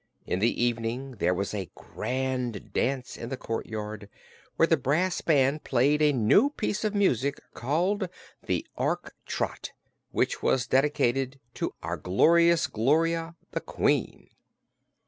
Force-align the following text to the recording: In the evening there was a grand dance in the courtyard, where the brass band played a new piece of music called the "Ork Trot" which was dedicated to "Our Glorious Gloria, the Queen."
In 0.25 0.39
the 0.39 0.59
evening 0.63 1.17
there 1.19 1.35
was 1.35 1.53
a 1.53 1.69
grand 1.75 2.73
dance 2.73 3.15
in 3.17 3.29
the 3.29 3.37
courtyard, 3.37 4.09
where 4.55 4.65
the 4.65 4.75
brass 4.75 5.21
band 5.21 5.63
played 5.63 6.01
a 6.01 6.11
new 6.11 6.49
piece 6.49 6.83
of 6.83 6.95
music 6.95 7.39
called 7.53 8.09
the 8.41 8.65
"Ork 8.75 9.13
Trot" 9.27 9.73
which 10.09 10.41
was 10.41 10.65
dedicated 10.65 11.39
to 11.53 11.75
"Our 11.83 11.97
Glorious 11.97 12.65
Gloria, 12.65 13.35
the 13.51 13.61
Queen." 13.61 14.29